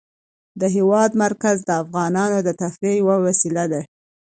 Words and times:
د 0.59 0.61
هېواد 0.75 1.11
مرکز 1.23 1.57
د 1.65 1.69
افغانانو 1.83 2.37
د 2.43 2.49
تفریح 2.61 2.93
یوه 3.01 3.15
وسیله 3.25 3.63
ده. 3.71 3.81